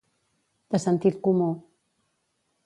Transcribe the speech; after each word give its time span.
De 0.75 0.79
sentit 0.85 1.19
comú. 1.29 1.51